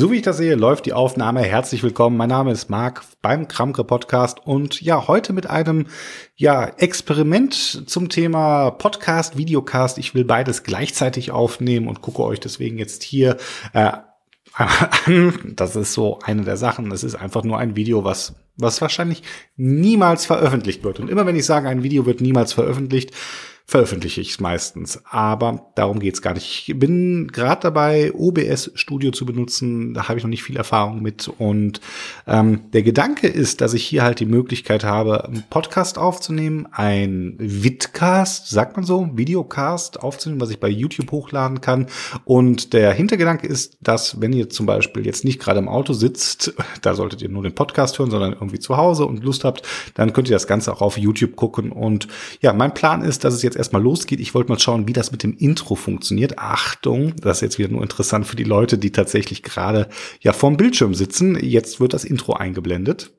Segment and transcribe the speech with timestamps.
[0.00, 1.42] So wie ich das sehe, läuft die Aufnahme.
[1.42, 2.16] Herzlich willkommen.
[2.16, 5.88] Mein Name ist Marc beim Kramke Podcast und ja, heute mit einem
[6.36, 9.98] ja, Experiment zum Thema Podcast, Videocast.
[9.98, 13.36] Ich will beides gleichzeitig aufnehmen und gucke euch deswegen jetzt hier
[13.74, 13.92] äh,
[14.54, 15.52] an.
[15.56, 16.88] Das ist so eine der Sachen.
[16.88, 19.22] Das ist einfach nur ein Video, was was wahrscheinlich
[19.56, 21.00] niemals veröffentlicht wird.
[21.00, 23.12] Und immer wenn ich sage, ein Video wird niemals veröffentlicht,
[23.66, 25.00] veröffentliche ich es meistens.
[25.08, 26.68] Aber darum geht's gar nicht.
[26.68, 29.94] Ich bin gerade dabei, OBS Studio zu benutzen.
[29.94, 31.28] Da habe ich noch nicht viel Erfahrung mit.
[31.38, 31.80] Und
[32.26, 37.36] ähm, der Gedanke ist, dass ich hier halt die Möglichkeit habe, einen Podcast aufzunehmen, ein
[37.38, 41.86] Vidcast, sagt man so, Videocast aufzunehmen, was ich bei YouTube hochladen kann.
[42.24, 46.54] Und der Hintergedanke ist, dass wenn ihr zum Beispiel jetzt nicht gerade im Auto sitzt,
[46.82, 49.62] da solltet ihr nur den Podcast hören, sondern irgendwie zu Hause und Lust habt,
[49.94, 51.70] dann könnt ihr das Ganze auch auf YouTube gucken.
[51.70, 52.08] Und
[52.40, 54.20] ja, mein Plan ist, dass es jetzt erstmal losgeht.
[54.20, 56.38] Ich wollte mal schauen, wie das mit dem Intro funktioniert.
[56.38, 59.88] Achtung, das ist jetzt wieder nur interessant für die Leute, die tatsächlich gerade
[60.20, 61.38] ja vorm Bildschirm sitzen.
[61.40, 63.12] Jetzt wird das Intro eingeblendet.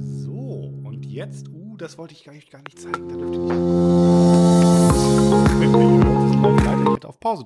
[0.00, 2.95] So, und jetzt, uh, das wollte ich gar nicht, gar nicht zeigen.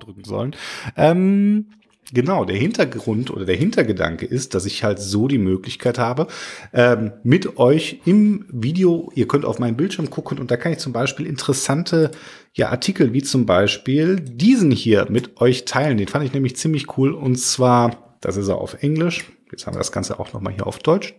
[0.01, 0.55] Drücken sollen.
[0.97, 1.67] Ähm,
[2.13, 6.27] Genau, der Hintergrund oder der Hintergedanke ist, dass ich halt so die Möglichkeit habe,
[6.73, 10.79] ähm, mit euch im Video, ihr könnt auf meinen Bildschirm gucken und da kann ich
[10.79, 12.11] zum Beispiel interessante
[12.53, 15.97] ja, Artikel wie zum Beispiel diesen hier mit euch teilen.
[15.97, 19.23] Den fand ich nämlich ziemlich cool und zwar, das ist er auf Englisch.
[19.49, 21.13] Jetzt haben wir das Ganze auch nochmal hier auf Deutsch.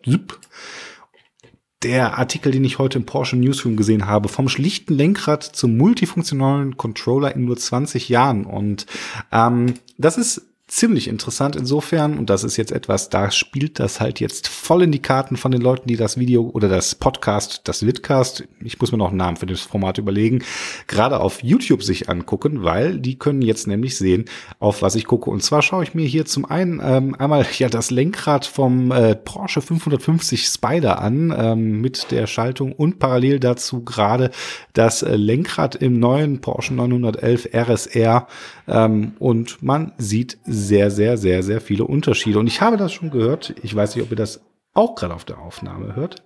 [1.82, 6.76] Der Artikel, den ich heute im Porsche Newsroom gesehen habe, vom schlichten Lenkrad zum multifunktionalen
[6.76, 8.44] Controller in nur 20 Jahren.
[8.44, 8.86] Und
[9.32, 14.20] ähm, das ist ziemlich interessant insofern, und das ist jetzt etwas, da spielt das halt
[14.20, 17.84] jetzt voll in die Karten von den Leuten, die das Video oder das Podcast, das
[17.84, 20.42] Vidcast, ich muss mir noch einen Namen für das Format überlegen,
[20.86, 24.24] gerade auf YouTube sich angucken, weil die können jetzt nämlich sehen,
[24.60, 25.30] auf was ich gucke.
[25.30, 29.14] Und zwar schaue ich mir hier zum einen ähm, einmal ja das Lenkrad vom äh,
[29.14, 34.30] Porsche 550 Spider an ähm, mit der Schaltung und parallel dazu gerade
[34.72, 38.26] das äh, Lenkrad im neuen Porsche 911 RSR
[38.68, 42.38] ähm, und man sieht sehr, sehr, sehr, sehr viele Unterschiede.
[42.38, 43.54] Und ich habe das schon gehört.
[43.62, 44.40] Ich weiß nicht, ob ihr das
[44.74, 46.22] auch gerade auf der Aufnahme hört.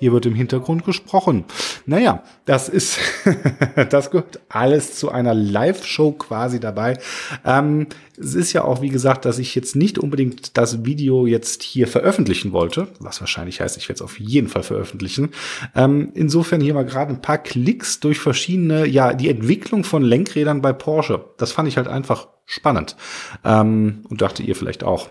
[0.00, 1.44] Hier wird im Hintergrund gesprochen.
[1.84, 2.98] Naja, das ist,
[3.90, 6.98] das gehört alles zu einer Live-Show quasi dabei.
[7.44, 7.86] Ähm,
[8.18, 11.86] es ist ja auch, wie gesagt, dass ich jetzt nicht unbedingt das Video jetzt hier
[11.86, 15.30] veröffentlichen wollte, was wahrscheinlich heißt, ich werde es auf jeden Fall veröffentlichen.
[15.74, 20.62] Ähm, insofern hier mal gerade ein paar Klicks durch verschiedene, ja, die Entwicklung von Lenkrädern
[20.62, 21.26] bei Porsche.
[21.36, 22.96] Das fand ich halt einfach spannend.
[23.44, 25.10] Ähm, und dachte ihr vielleicht auch.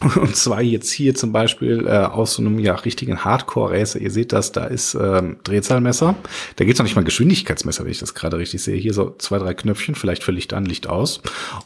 [0.16, 4.00] Und zwar jetzt hier zum Beispiel äh, aus so einem ja richtigen Hardcore-Racer.
[4.00, 6.14] Ihr seht das, da ist ähm, Drehzahlmesser.
[6.56, 8.76] Da geht's noch nicht mal Geschwindigkeitsmesser, wenn ich das gerade richtig sehe.
[8.76, 11.20] Hier so zwei, drei Knöpfchen, vielleicht für Licht an, Licht aus.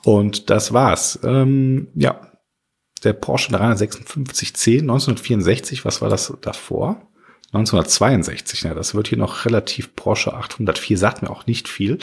[0.04, 1.20] Und das war's.
[1.22, 2.20] Ähm, ja,
[3.04, 7.13] der Porsche 356C 1964, was war das davor?
[7.54, 11.98] 1962, ja, das wird hier noch relativ Porsche 804, sagt mir auch nicht viel.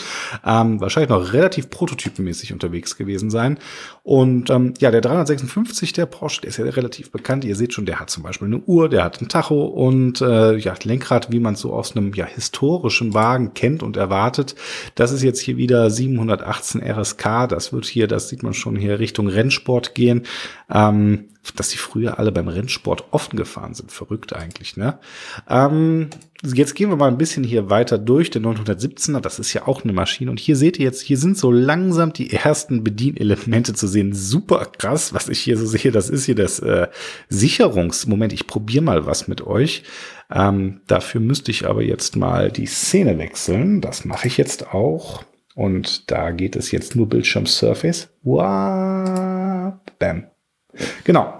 [0.45, 3.59] Ähm, wahrscheinlich noch relativ prototypenmäßig unterwegs gewesen sein.
[4.03, 7.43] Und ähm, ja, der 356, der Porsche, der ist ja relativ bekannt.
[7.43, 10.55] Ihr seht schon, der hat zum Beispiel eine Uhr, der hat ein Tacho und äh,
[10.55, 14.55] ja, Lenkrad, wie man es so aus einem ja, historischen Wagen kennt und erwartet.
[14.95, 17.47] Das ist jetzt hier wieder 718 RSK.
[17.49, 20.23] Das wird hier, das sieht man schon hier Richtung Rennsport gehen.
[20.73, 21.25] Ähm,
[21.55, 23.91] dass die früher alle beim Rennsport offen gefahren sind.
[23.91, 24.99] Verrückt eigentlich, ne?
[25.49, 26.09] Ähm,
[26.43, 28.29] jetzt gehen wir mal ein bisschen hier weiter durch.
[28.29, 30.29] Der 917er, das ist ja auch eine Maschine.
[30.29, 34.13] Und hier seht ihr jetzt, hier sind so langsam die ersten Bedienelemente zu sehen.
[34.13, 35.91] Super krass, was ich hier so sehe.
[35.91, 36.87] Das ist hier das äh,
[37.29, 38.33] Sicherungsmoment.
[38.33, 39.83] Ich probiere mal was mit euch.
[40.31, 43.81] Ähm, dafür müsste ich aber jetzt mal die Szene wechseln.
[43.81, 45.23] Das mache ich jetzt auch.
[45.55, 48.09] Und da geht es jetzt nur Bildschirm Surface.
[48.23, 49.73] Wow.
[49.99, 50.27] Bam.
[51.03, 51.37] Genau.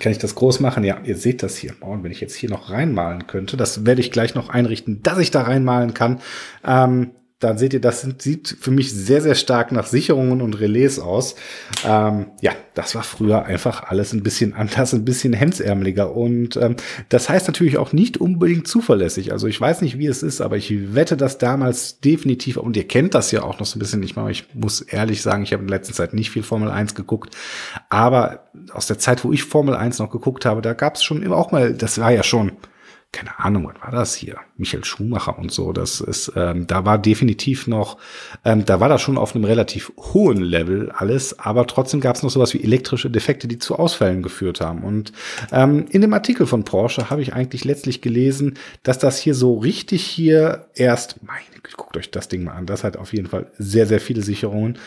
[0.00, 0.84] Kann ich das groß machen?
[0.84, 1.74] Ja, ihr seht das hier.
[1.80, 5.18] Und wenn ich jetzt hier noch reinmalen könnte, das werde ich gleich noch einrichten, dass
[5.18, 6.20] ich da reinmalen kann.
[6.64, 7.10] Ähm,
[7.40, 11.36] dann seht ihr, das sieht für mich sehr, sehr stark nach Sicherungen und Relais aus.
[11.84, 16.16] Ähm, ja, das war früher einfach alles ein bisschen anders, ein bisschen hemsärmeliger.
[16.16, 16.74] Und ähm,
[17.10, 19.30] das heißt natürlich auch nicht unbedingt zuverlässig.
[19.30, 22.88] Also ich weiß nicht, wie es ist, aber ich wette, dass damals definitiv, und ihr
[22.88, 25.52] kennt das ja auch noch so ein bisschen, ich, meine, ich muss ehrlich sagen, ich
[25.52, 27.36] habe in letzter Zeit nicht viel Formel 1 geguckt,
[27.88, 31.22] aber aus der Zeit, wo ich Formel 1 noch geguckt habe, da gab es schon
[31.22, 32.52] immer auch mal, das war ja schon
[33.10, 34.36] keine Ahnung, was war das hier?
[34.56, 35.72] Michael Schumacher und so.
[35.72, 37.96] Das ist, ähm, da war definitiv noch,
[38.44, 42.22] ähm, da war das schon auf einem relativ hohen Level alles, aber trotzdem gab es
[42.22, 44.82] noch sowas wie elektrische Defekte, die zu Ausfällen geführt haben.
[44.82, 45.12] Und
[45.52, 49.56] ähm, in dem Artikel von Porsche habe ich eigentlich letztlich gelesen, dass das hier so
[49.56, 53.46] richtig hier erst, meine guckt euch das Ding mal an, das hat auf jeden Fall
[53.58, 54.78] sehr, sehr viele Sicherungen.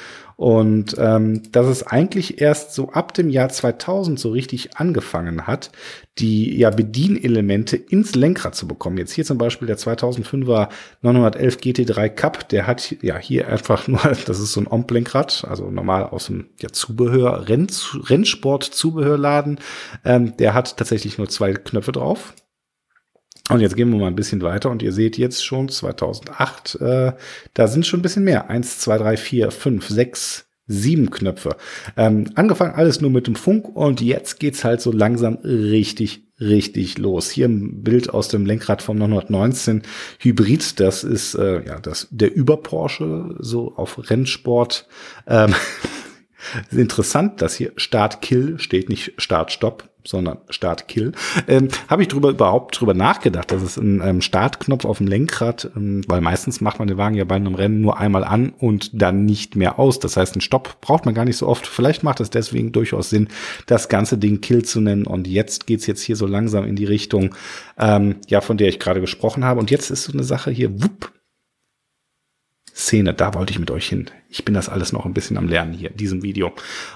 [0.41, 5.69] Und ähm, dass es eigentlich erst so ab dem Jahr 2000 so richtig angefangen hat,
[6.17, 8.97] die ja Bedienelemente ins Lenkrad zu bekommen.
[8.97, 10.69] Jetzt hier zum Beispiel der 2005er
[11.03, 15.69] 911 GT3 Cup, der hat ja hier einfach nur, das ist so ein Omp-Lenkrad, also
[15.69, 19.59] normal aus dem ja, Zubehör, Renn, Rennsport-Zubehörladen.
[20.03, 22.33] Ähm, der hat tatsächlich nur zwei Knöpfe drauf.
[23.51, 27.11] Und jetzt gehen wir mal ein bisschen weiter und ihr seht jetzt schon 2008, äh,
[27.53, 28.49] da sind schon ein bisschen mehr.
[28.49, 31.57] Eins, zwei, drei, vier, fünf, sechs, sieben Knöpfe.
[31.97, 36.97] Ähm, angefangen alles nur mit dem Funk und jetzt geht's halt so langsam richtig, richtig
[36.97, 37.29] los.
[37.29, 39.81] Hier ein Bild aus dem Lenkrad vom 919
[40.19, 40.79] Hybrid.
[40.79, 44.87] Das ist äh, ja das der Über Porsche so auf Rennsport.
[45.27, 45.53] Ähm,
[46.71, 51.11] interessant, dass hier Start Kill steht, nicht Start Stopp sondern Start Kill,
[51.47, 55.71] ähm, habe ich drüber überhaupt drüber nachgedacht, dass es ein ähm, Startknopf auf dem Lenkrad,
[55.75, 58.89] ähm, weil meistens macht man den Wagen ja bei einem Rennen nur einmal an und
[58.93, 59.99] dann nicht mehr aus.
[59.99, 61.67] Das heißt, ein Stopp braucht man gar nicht so oft.
[61.67, 63.27] Vielleicht macht es deswegen durchaus Sinn,
[63.65, 65.05] das ganze Ding Kill zu nennen.
[65.05, 67.35] Und jetzt geht's jetzt hier so langsam in die Richtung,
[67.77, 69.59] ähm, ja, von der ich gerade gesprochen habe.
[69.59, 71.11] Und jetzt ist so eine Sache hier, wupp,
[72.73, 74.09] Szene, da wollte ich mit euch hin.
[74.31, 76.53] Ich bin das alles noch ein bisschen am Lernen hier, in diesem Video.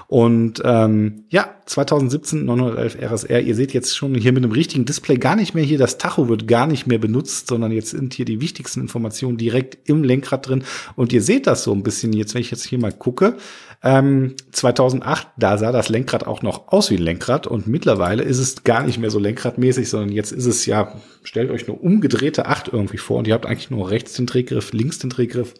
[0.08, 5.18] Und ähm, ja, 2017 911 RSR, ihr seht jetzt schon hier mit einem richtigen Display
[5.18, 8.24] gar nicht mehr hier, das Tacho wird gar nicht mehr benutzt, sondern jetzt sind hier
[8.24, 10.64] die wichtigsten Informationen direkt im Lenkrad drin.
[10.94, 13.36] Und ihr seht das so ein bisschen jetzt, wenn ich jetzt hier mal gucke.
[13.82, 18.38] Ähm, 2008, da sah das Lenkrad auch noch aus wie ein Lenkrad und mittlerweile ist
[18.38, 22.46] es gar nicht mehr so lenkradmäßig, sondern jetzt ist es ja, stellt euch eine umgedrehte
[22.46, 25.54] Acht irgendwie vor und ihr habt eigentlich nur rechts den Drehgriff, links den Drehgriff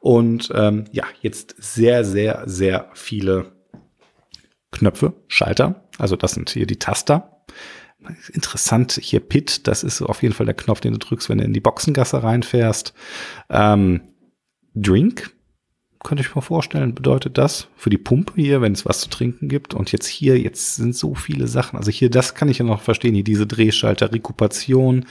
[0.00, 3.52] und ähm, ja, jetzt sehr, sehr, sehr viele
[4.70, 5.88] Knöpfe, Schalter.
[5.98, 7.44] Also das sind hier die Taster.
[8.32, 11.44] Interessant, hier Pit, das ist auf jeden Fall der Knopf, den du drückst, wenn du
[11.44, 12.94] in die Boxengasse reinfährst.
[13.50, 14.00] Ähm,
[14.74, 15.30] Drink,
[16.02, 19.48] könnte ich mir vorstellen, bedeutet das für die Pumpe hier, wenn es was zu trinken
[19.48, 19.74] gibt.
[19.74, 21.76] Und jetzt hier, jetzt sind so viele Sachen.
[21.76, 23.14] Also hier, das kann ich ja noch verstehen.
[23.14, 25.04] Hier diese Drehschalter, Rekupation,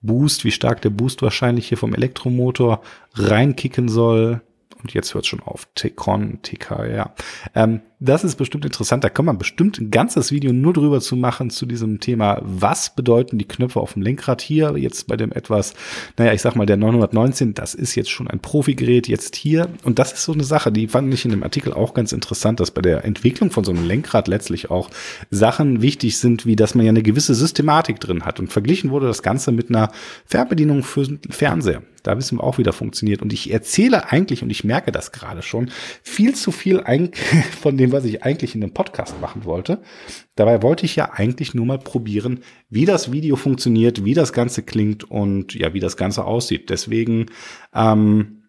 [0.00, 2.80] Boost, wie stark der Boost wahrscheinlich hier vom Elektromotor
[3.14, 4.40] reinkicken soll.
[4.82, 5.68] Und jetzt hört schon auf.
[5.74, 7.14] Tecon, TK, ja.
[7.54, 9.04] Ähm, das ist bestimmt interessant.
[9.04, 12.40] Da kann man bestimmt ein ganzes Video nur drüber zu machen zu diesem Thema.
[12.42, 14.74] Was bedeuten die Knöpfe auf dem Lenkrad hier?
[14.78, 15.74] Jetzt bei dem etwas,
[16.16, 19.68] naja, ich sag mal, der 919, das ist jetzt schon ein Profigerät jetzt hier.
[19.84, 22.58] Und das ist so eine Sache, die fand ich in dem Artikel auch ganz interessant,
[22.58, 24.88] dass bei der Entwicklung von so einem Lenkrad letztlich auch
[25.30, 28.40] Sachen wichtig sind, wie dass man ja eine gewisse Systematik drin hat.
[28.40, 29.92] Und verglichen wurde das Ganze mit einer
[30.24, 31.82] Fernbedienung für Fernseher.
[32.02, 33.20] Da wissen wir auch, wie das funktioniert.
[33.20, 35.68] Und ich erzähle eigentlich, und ich merke das gerade schon,
[36.04, 36.84] viel zu viel
[37.60, 39.82] von dem, was ich eigentlich in dem Podcast machen wollte.
[40.36, 44.62] Dabei wollte ich ja eigentlich nur mal probieren, wie das Video funktioniert, wie das Ganze
[44.62, 46.70] klingt und ja, wie das Ganze aussieht.
[46.70, 47.26] Deswegen
[47.74, 48.44] ähm,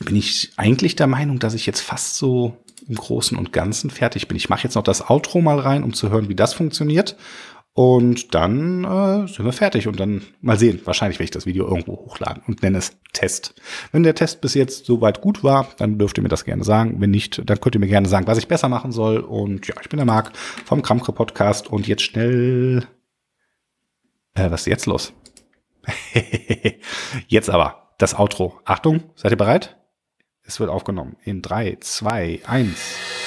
[0.00, 2.56] bin ich eigentlich der Meinung, dass ich jetzt fast so
[2.88, 4.36] im Großen und Ganzen fertig bin.
[4.38, 7.16] Ich mache jetzt noch das Outro mal rein, um zu hören, wie das funktioniert.
[7.78, 10.80] Und dann äh, sind wir fertig und dann mal sehen.
[10.82, 13.54] Wahrscheinlich werde ich das Video irgendwo hochladen und nenne es Test.
[13.92, 17.00] Wenn der Test bis jetzt soweit gut war, dann dürft ihr mir das gerne sagen.
[17.00, 19.18] Wenn nicht, dann könnt ihr mir gerne sagen, was ich besser machen soll.
[19.18, 22.84] Und ja, ich bin der Marc vom Kramkre Podcast und jetzt schnell.
[24.34, 25.12] Äh, was ist jetzt los?
[27.28, 28.58] jetzt aber das Outro.
[28.64, 29.76] Achtung, seid ihr bereit?
[30.42, 33.17] Es wird aufgenommen in drei, zwei, eins.